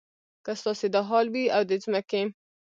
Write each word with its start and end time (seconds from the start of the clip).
که 0.45 0.51
ستاسې 0.61 0.87
دا 0.95 1.01
حال 1.09 1.25
وي 1.33 1.45
او 1.55 1.61
د 1.69 1.71
ځمکې. 1.83 2.21